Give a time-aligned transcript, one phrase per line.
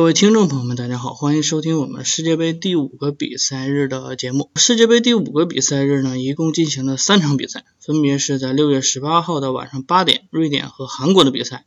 [0.00, 4.50] 各位听众朋友们，大家好，欢迎收听我们世界杯第五个比赛日的节目。
[4.54, 11.66] 世界杯第五个比赛日呢，一共进行了三场比赛，分别是在六月十八号的晚上八点，瑞典和韩国的比赛；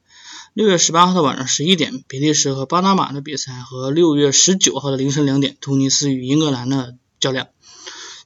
[0.56, 7.50] 六月十八号的晚上十一点，比利时和巴拿马的比赛；和六月十九号的凌晨两点，突尼斯与英格兰的较量。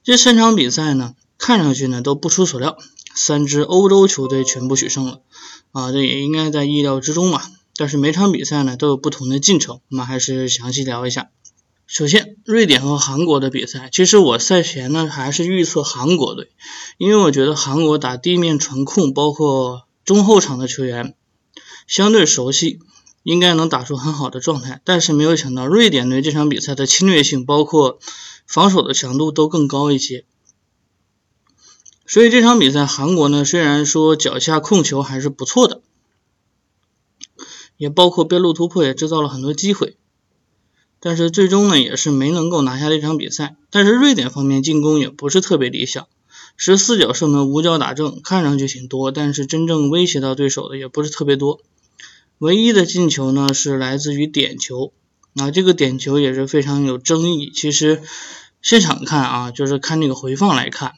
[0.04, 2.78] 这三场比赛呢，看上去呢都不出所料，
[3.14, 5.20] 三支欧洲球队全部取胜了
[5.72, 7.42] 啊，这也应该在意料之中嘛。
[7.78, 11.30] 但是每场比赛呢都有不同的进程，我们还是详细聊一下。
[11.86, 16.50] 首先，瑞典和韩国的比赛，其实我赛前呢还是预测韩国队，
[16.98, 21.14] 因为我觉得韩国打地面传控，包括中后场的球员
[21.86, 22.80] 相对熟悉，
[23.22, 24.82] 应该能打出很好的状态。
[24.84, 28.00] 但是没有想到瑞典队这场比赛的侵略性，包括
[28.44, 30.24] 防守的强度都更高一些。
[32.06, 35.80] 所以这场比赛韩国呢虽然说脚下控球还是不错的。
[37.78, 39.96] 也包括边路突破，也制造了很多机会，
[41.00, 43.56] 但是最终呢，也是没能够拿下这场比赛。
[43.70, 46.08] 但是瑞典方面进攻也不是特别理想，
[46.56, 51.60] 十四脚射门五脚打正，看上去挺多，但是真正威胁到对手的也不是特别多。
[52.38, 54.92] 唯一的进球呢是来自于点球，
[55.36, 57.52] 啊，这个点球也是非常有争议。
[57.54, 58.02] 其实
[58.60, 60.94] 现场看啊，就是看这个回放来看，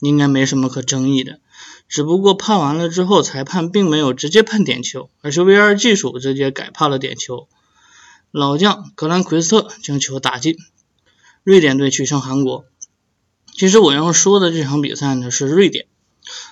[0.00, 1.38] 应该没什么可争议的。
[1.88, 7.48] 只不过判完了之后，裁判并没有直接判点球，而是 VR 技术直接改判了点球。
[8.30, 10.56] 老将格兰奎斯特将球打进，
[11.44, 12.64] 瑞典队取胜韩国。
[13.56, 15.86] 其实我要说的这场比赛呢是瑞典，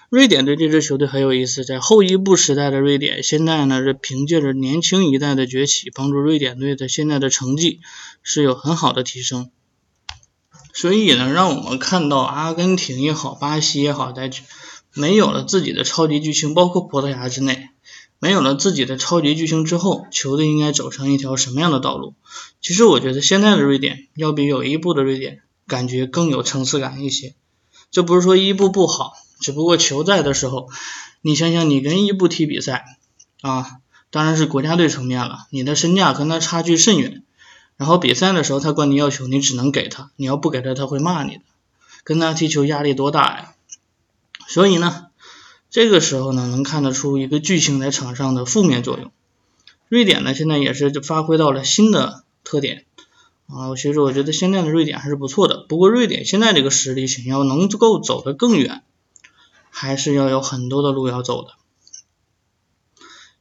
[0.08, 7.80] 瑞典队这支球队很有意思，在后伊布时代的瑞典，现在呢是凭借着年轻一代的崛起，帮助瑞典队的现在的成绩
[8.22, 9.50] 是有很好的提升。
[10.72, 14.30] 所以呢，让我们看到阿根廷也好，巴西也好，在
[14.94, 17.70] 没有了自己的超级巨星，包括葡萄牙之内，
[18.18, 22.14] 没有了自己的超级巨星之后，球队应该走上一条什么样的道路？
[22.60, 27.34] 其实我觉得现在的瑞典要比有伊布的瑞典感觉更有层次感一些。
[27.90, 30.68] 这不是说伊布不好，只不过球在的时候，
[31.20, 32.84] 你想想你跟伊布踢比赛
[33.40, 33.66] 啊，
[34.10, 37.22] 当然是国家队层面了，你的身价跟他差距甚远。
[37.78, 41.42] 然后比赛的时候他管你要求，你只能给他，你要不给他他会骂你的。
[42.04, 43.54] 跟他踢球压力多大呀？
[44.48, 45.06] 所以呢，
[45.70, 49.12] 这个时候呢，能看得出一个巨星在场上的负面作用。
[49.88, 52.84] 瑞典呢，现在也是发挥到了新的特点
[53.46, 55.66] 啊，其实我觉得现在的瑞典还是不错的。
[55.68, 58.82] 不过瑞典现在这个实力，想要能够走得更远，
[59.70, 61.50] 还是要有很多的路要走的。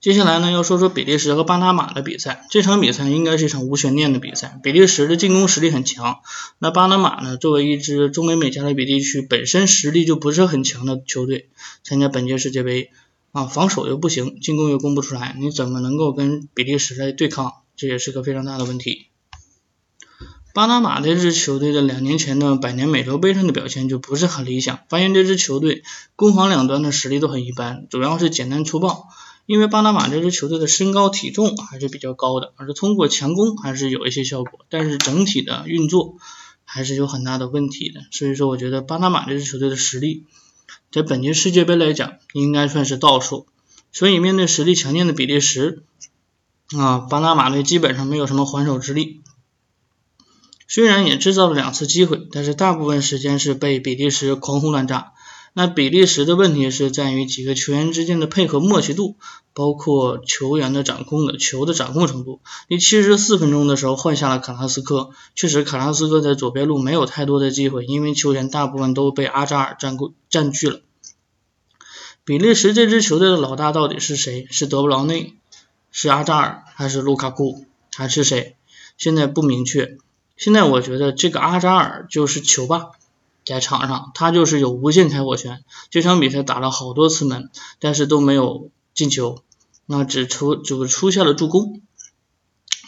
[0.02, 2.48] 接下来呢，要说说比利时和巴拿马的比赛。
[2.50, 4.60] 这场比赛应该是一场无悬念的比赛。
[4.64, 6.22] 比利时的进攻实力很强，
[6.58, 11.50] 那巴拿马呢，作为一支中美美加勒比地区本身实力就不是很强的球队，
[11.84, 12.90] 参加本届世界杯
[13.32, 17.54] 啊，防守又不行，进攻又攻不出来，你怎么能够跟比利时来对抗？
[17.76, 19.06] 这也是个非常大的问题。
[20.56, 25.84] 巴拿马这支球队的两年前的百年美洲杯上的表现就不是很理想，发现这支球队
[26.16, 29.08] 攻防两端的实力都很一般，主要是简单粗暴。
[29.52, 36.16] 因为巴拿马这支球队的身高体重还是比较高的，而是通过强攻还是有一些效果，但是整体的运作
[36.64, 38.06] 还是有很大的问题的。
[38.12, 40.24] 所以说，我觉得巴拿马这支球队的实力
[40.90, 43.46] 在本届世界杯来讲应该算是倒数。
[43.92, 45.84] 所以面对实力强劲的比利时
[46.78, 49.20] 啊，巴拿马队基本上没有什么还手之力。
[50.70, 55.12] 虽然也制造了两次机会，但是大部分时间是被比利时狂轰乱炸。
[55.54, 59.18] 那比利时的问题是在于几个球员之间的配合默契度，
[59.54, 62.40] 包括球员的掌控的球的掌控程度。
[62.70, 70.80] 第七十四分钟的时候换下了卡拉斯科，确实卡拉斯科在左边路没有太多的机会，因为球员大部分都被阿扎尔占过占据了。
[72.24, 74.48] 比利时这支球队的老大到底是谁？
[74.52, 75.34] 是德布劳内，
[75.92, 78.56] 是阿扎尔，还是卢卡库，还是谁？
[78.98, 79.98] 现在不明确。
[80.38, 82.92] 现在我觉得这个阿扎尔就是球霸。
[83.44, 85.64] 在场上，他就是有无限开火权。
[85.90, 89.44] 这场比赛打了好多次门，但是都没有进球，
[89.86, 91.82] 那只出就出现了助攻。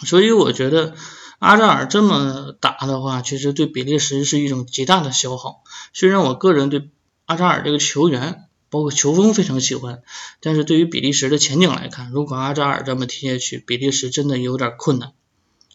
[0.06, 0.96] 所以我觉得
[1.40, 5.64] 阿扎尔这么打的话，其实对比利时是一种极大的消耗。
[5.94, 6.90] 虽然我个人对
[7.26, 10.02] 阿扎尔这个球员，包括球风非常喜欢，
[10.40, 15.14] 但是对于比利时的前景来看，如果阿扎尔这么踢下去，比利时真的有点困难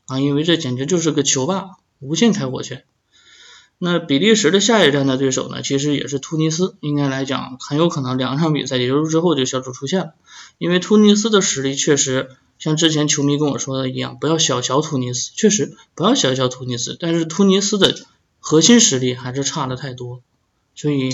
[0.06, 2.84] 啊，因为这简直就是个球霸，无限开火权。
[3.78, 5.62] 那比利时的下一站的对手呢？
[5.62, 10.14] 其实也是突尼斯，应该来讲很有可能两场比赛结束之后就小组出线了。
[10.58, 16.96] 因为突尼斯的实力确实像之前球迷跟我说的一样，不要小瞧突尼斯，确实不要小瞧突尼斯。
[16.98, 17.96] 但是突尼斯的
[18.40, 20.22] 核心实力还是差的太多，
[20.74, 21.10] 所以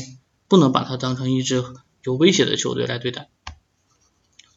[0.49, 1.63] 不能把它当成一支
[2.03, 3.29] 有威胁的球队来对待。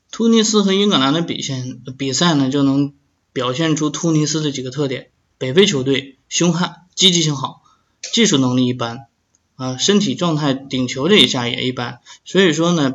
[0.10, 1.62] 突尼斯和英格兰的比赛
[1.98, 2.94] 比赛呢，就能
[3.34, 7.62] 表现出突尼斯的几个特点：北非球队凶悍，积极性好，
[8.02, 9.08] 技术能力一般，
[9.56, 12.00] 啊，身体状态顶球这一下也一般。
[12.26, 12.94] 所以说呢，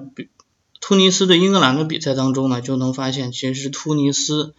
[0.80, 4.54] 突尼斯对英格兰的比赛当中呢，就能发现其实突尼斯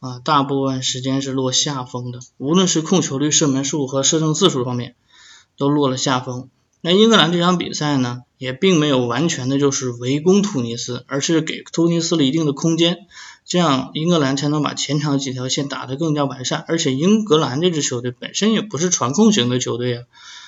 [0.00, 4.94] 啊，大部分时间是落下风的，无论是控球率、射门数和射正次数方面，
[5.56, 6.48] 都落了下风。
[6.80, 12.98] 那英格兰这场比赛呢，也并没有完全的就是围攻突尼斯，而是给突尼斯了一定的空间，
[13.44, 16.64] 这样英格兰才能把前场几条线打得更加完善。
[16.66, 20.04] 而且英格兰这支球队本身也不是传控型的球队啊，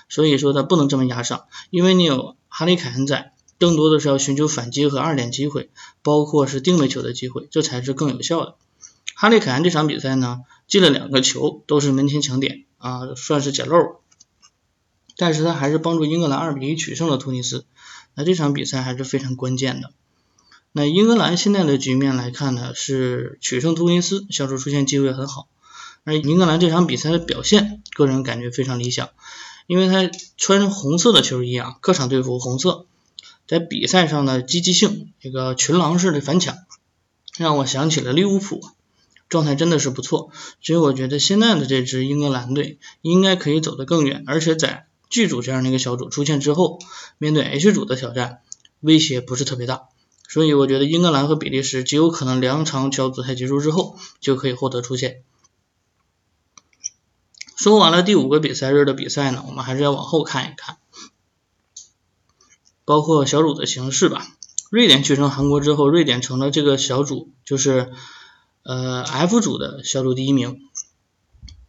[0.09, 5.71] 所以说他不能这么压上，因为你有哈利凯恩在，更多的是要寻求反击和二点机会，
[6.03, 8.55] 包括是定位球的机会，这才是更有效的。
[9.15, 14.01] 哈利凯恩这场比赛呢，进了两个球，都是门前抢点啊，算是捡漏。
[15.19, 17.65] 但是他还是帮助英格兰二比一取胜了突尼斯，
[18.15, 19.91] 那这场比赛还是非常关键的。
[20.77, 25.49] 那英格兰现在的局面来看呢，是取胜突尼斯，小组出线机会很好。
[26.05, 29.09] 而英格兰这场比赛的表现，个人感觉非常理想，
[29.67, 32.85] 因为他穿红色的球衣啊，客场队服红色，
[33.49, 36.55] 在比赛上的积极性，这个群狼式的反抢，
[37.39, 38.61] 让我想起了利物浦，
[39.31, 40.31] 状态真的是不错。
[40.61, 44.85] 所以我觉得现在的这支英格兰队应该可以走得更远，而且在。
[45.09, 46.81] 剧组这样的一个小组出现之后，
[47.17, 48.41] 面对 H 组的挑战，
[48.81, 49.85] 威胁不是特别大，
[50.29, 55.23] 所以我觉得英格兰和比利时极有可能两场小组赛结束之后就可以获得出线。
[57.57, 60.77] 说完了第五个比赛日的比赛呢，我们还是要往后看一看，
[62.85, 64.27] 包括小组的形式吧。
[64.69, 67.93] 瑞典取胜韩国之后，瑞典成了这个小组就是
[68.63, 70.61] 呃 F 组的小组第一名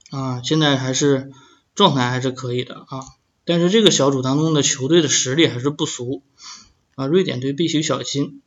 [0.10, 1.32] 啊，现在还是
[1.74, 3.06] 状态还是可以的啊。
[3.46, 6.22] 但是这个小组当中的球队的实力还是不俗
[6.96, 8.42] 啊，瑞典队必须小心，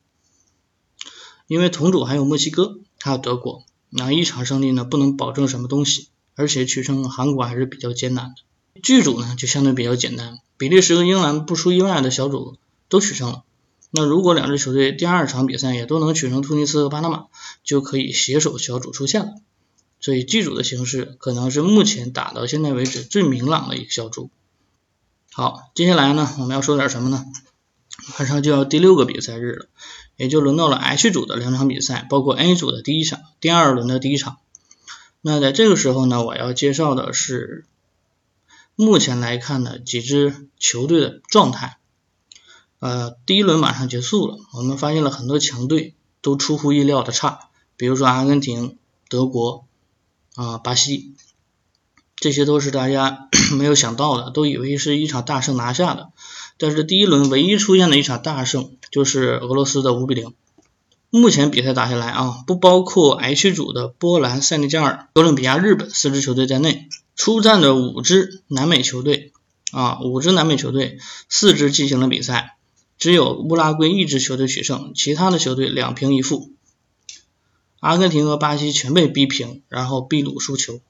[1.51, 6.07] 因为同组还有墨西哥，还有德国，那一场胜利呢不能保证什么东西，
[6.37, 8.81] 而且取胜韩国还是比较艰难的。
[8.81, 12.57] 剧组呢就相对比较简单，比利时和英格兰不出意外的小组
[12.89, 13.43] 都取胜了，
[13.91, 17.25] 那如果两支球队第二场比赛也都能取胜突尼斯和巴拿马，
[17.65, 19.35] 就可以携手小组出线了。
[19.99, 24.31] 所以剧组的形式可能是目前打到现在为止最明朗的一个小组。
[25.33, 27.27] 好，接下来呢，我们要说点什么呢？
[28.19, 29.67] 马上就要第六个比赛日了，
[30.17, 34.39] 也就轮到了 H 组的两场比赛，包括 A 组的第一场、第二轮的第一场。
[35.21, 37.67] 那在这个时候呢，我要介绍的是
[38.75, 41.79] 目前来看的几支球队的状态。
[42.79, 49.67] 呃，第一轮马上结束了，我们发现了很多强队都出乎意料的差，比如说阿根廷、德国
[50.35, 51.15] 啊、巴西。
[52.17, 56.11] 这些都是大家 没有想到的，都以为是一场大胜拿下的。
[56.61, 60.35] 但是第一轮唯一出现的一场大胜就是俄罗斯的五比零。
[61.09, 69.33] 目前比赛打下来啊，不包括 H 组的波兰、塞内加尔、哥伦比亚、日本四支球队在内，出战的五支南美球队
[69.73, 70.99] 啊，五支南美球队
[71.31, 72.59] 四支进行了比赛，
[72.99, 76.53] 只有乌拉圭一支球队取胜，其他的球队两平一负。
[77.81, 80.81] 阿根廷和巴西全被逼平，然后秘鲁输球。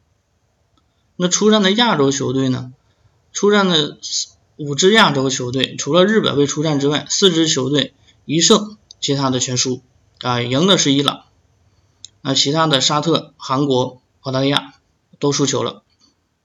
[1.17, 2.73] 那出战的亚洲球队呢？
[3.33, 3.97] 出战的
[4.61, 7.95] 五支亚洲球队，除了日本未出战之外，四支球队
[8.27, 9.81] 一胜，其他的全输
[10.21, 10.43] 啊。
[10.43, 11.23] 赢的是伊朗，
[12.21, 14.75] 那其他的沙特、韩国、澳大利亚
[15.19, 15.83] 都输球了。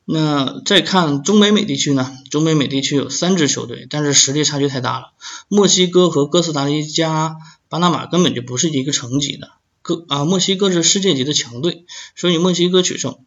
[0.05, 2.17] 那再看中北美地区呢？
[2.31, 5.07] 中北美地区有三支球队，但是实力差距太大了。
[5.49, 7.35] 墨西哥和哥斯达黎加、
[7.67, 9.49] 巴拿马根本就不是一个层级的。
[9.81, 11.83] 哥啊，墨西哥是世界级的强队，
[12.15, 13.17] 所以墨西哥取胜。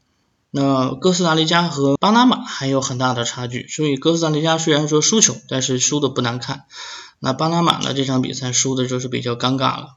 [0.51, 6.65] 那哥斯达黎加和巴拿马还有很大的差距，所以哥斯达黎加虽然说输球，但是输的不难看。
[7.21, 7.93] 那巴拿马呢？
[7.93, 9.97] 这场比赛输的就是比较尴尬了。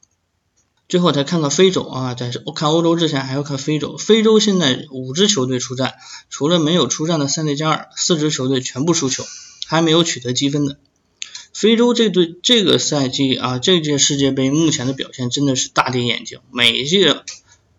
[0.89, 3.95] 最后再看看非洲啊，在看欧洲之前还要看非洲。
[3.95, 5.93] 非洲现在五支球队出战，
[6.29, 9.23] 除了没有出战的塞内加尔，四支球队全部输球，
[9.67, 10.77] 还没有取得积分的。
[11.53, 17.23] 非洲这队这个赛季啊，这届世界杯目前的表现真的是大跌眼镜，每一届。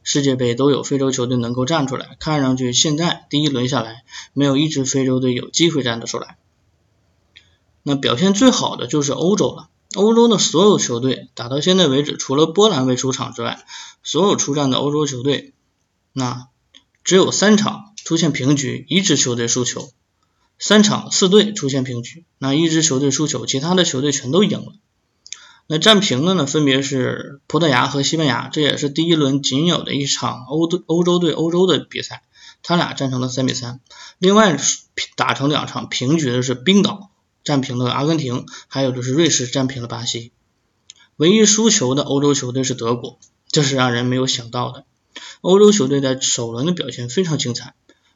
[0.03, 6.37] 世界杯都有非洲球队能够站出来，看上去现在第一轮下来，没有一支非洲队有机会站得出来。
[7.83, 13.65] 那表现最好的就是欧洲了，欧洲的所有球队打到现在为止，除了波兰未出场之外，
[14.03, 15.53] 所有出战的欧洲球队，
[16.13, 16.49] 那
[17.05, 19.91] 只有三场出现平局，一支球队输球；
[20.59, 24.73] 三场四队出现平局，那一支球队输球，其他的球队全都赢了。
[25.67, 32.23] 那战平的呢，分别是葡萄牙和西班牙，这也是第一轮仅有的一场欧队欧洲对欧洲的比赛，
[32.63, 33.81] 他俩战成了三比三。
[34.19, 34.59] 另外
[35.17, 37.11] 打成两场平局的是冰岛
[37.45, 40.33] 战平了阿根廷，还有就是瑞士战平了巴西。
[41.17, 44.85] 唯一输球的欧洲球队是德国，这是让人没有想到的。
[45.41, 47.75] 欧洲球队在首轮的表现非常精彩。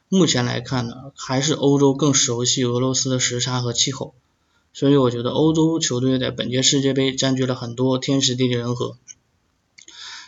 [0.09, 4.15] 目前来看呢，还是欧洲更熟悉俄罗斯的时差和气候，
[4.77, 8.95] 所以我觉得欧洲球队在本届世界杯占据了很多天时地利人和。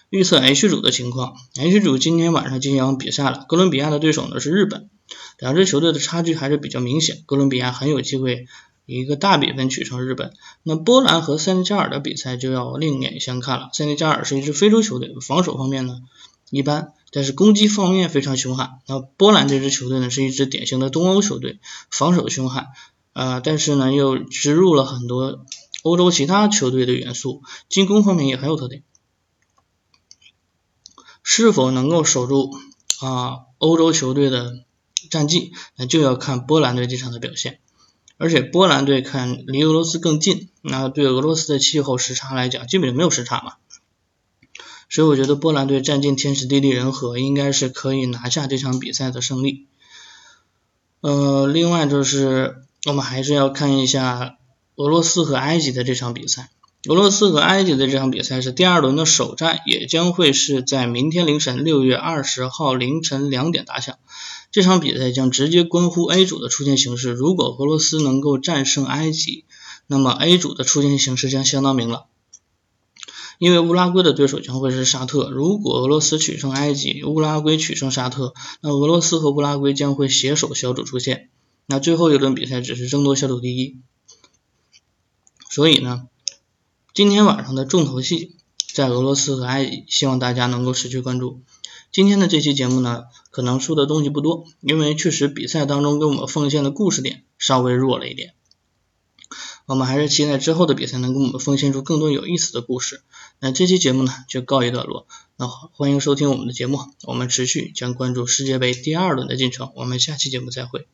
[0.09, 4.89] 预测 H 组的情况，H 组今天晚上进行比赛了，哥伦比亚的对手呢是日本，
[5.37, 8.47] 两支球队的差距还是比较明显，哥伦比亚很有机会
[8.87, 10.33] 以一个大比分取胜日本。
[10.63, 15.99] 那波兰和塞内加尔的比赛就要另眼相看了，塞内加尔是一支非洲球队，防守方面呢
[16.49, 16.93] 一般。
[17.11, 18.79] 但是攻击方面非常凶悍。
[18.87, 21.59] 那波兰这支球队呢，是一支典型的东欧球队，
[21.91, 22.67] 防守凶悍，
[23.13, 25.45] 呃，但是呢又植入了很多
[25.83, 28.83] 欧洲其他球队的元素，进攻方面也很有特点。
[31.23, 32.51] 是否能够守住
[33.01, 34.65] 啊欧洲球队的
[35.09, 37.59] 战绩，那就要看波兰队这场的表现。
[38.17, 43.53] 而且波兰队看离俄罗斯更近，那对俄罗斯的气候时差来讲，基本就没有时差嘛。
[44.89, 49.67] 所以我觉得波兰队占尽天时地利人和，应该是可以拿下这场比赛的胜利。
[50.99, 54.37] 呃，另外就是我们还是要看一下
[54.75, 56.49] 俄罗斯和埃及的这场比赛。
[56.87, 63.97] 俄罗斯和埃及的这场比赛是第二轮的首战，也将会是在明天凌晨六月二十号凌晨两点打响。
[64.49, 67.11] 这场比赛将直接关乎 A 组的出线形势。
[67.11, 69.43] 如果俄罗斯能够战胜埃及，
[69.87, 72.05] 那么 A 组的出线形势将相当明朗。
[73.39, 81.29] 因为乌拉圭的对手将会是沙特，如果俄罗斯取胜埃及，乌拉圭取胜沙特，那俄罗斯和乌拉圭将会携手小组出线。
[81.71, 83.77] 那最后一轮比赛只是争夺小组第一。
[85.51, 86.07] 所以呢，
[86.95, 88.35] 今天晚上的重头戏
[88.73, 91.41] 在俄罗斯和埃及，希望大家能够持续关注。
[91.91, 98.33] 今天的这期节目呢，可能说的东西不多，因为确实比赛当中给我们奉献的故事点稍微弱了一点。
[99.67, 103.03] 我们还是期待之后的比赛能给我们奉献出更多有意思的故事。
[103.39, 105.05] 那这期节目呢就告一段落。
[105.37, 109.71] 那欢迎收听我们的节目，我们持续将关注世界杯第二轮的进程。
[109.75, 110.87] 我们下期节目再会。